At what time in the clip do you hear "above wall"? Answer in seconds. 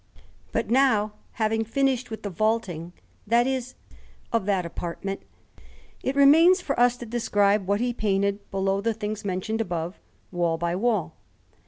9.61-10.57